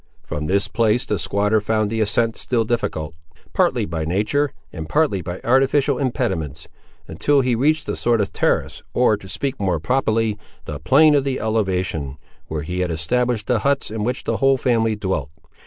From 0.23 0.47
this 0.47 0.67
place 0.67 1.05
the 1.05 1.19
squatter 1.19 1.61
found 1.61 1.91
the 1.91 2.01
ascent 2.01 2.35
still 2.35 2.63
difficult, 2.65 3.13
partly 3.53 3.85
by 3.85 4.03
nature 4.03 4.51
and 4.73 4.89
partly 4.89 5.21
by 5.21 5.39
artificial 5.43 5.99
impediments, 5.99 6.67
until 7.07 7.41
he 7.41 7.53
reached 7.53 7.87
a 7.87 7.95
sort 7.95 8.19
of 8.19 8.33
terrace, 8.33 8.81
or, 8.95 9.15
to 9.15 9.29
speak 9.29 9.59
more 9.59 9.79
properly, 9.79 10.39
the 10.65 10.79
plain 10.79 11.13
of 11.13 11.23
the 11.23 11.39
elevation, 11.39 12.17
where 12.47 12.63
he 12.63 12.79
had 12.79 12.89
established 12.89 13.45
the 13.45 13.59
huts 13.59 13.91
in 13.91 14.03
which 14.03 14.23
the 14.23 14.37
whole 14.37 14.57
family 14.57 14.95
dwelt. 14.95 15.29